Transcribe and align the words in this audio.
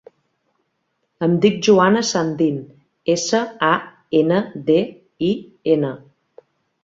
Em 1.25 1.33
dic 1.41 1.57
Joana 1.67 2.01
Sandin: 2.11 2.55
essa, 3.15 3.41
a, 3.69 3.71
ena, 4.21 4.39
de, 4.71 4.79
i, 5.27 5.29
ena. 5.75 5.93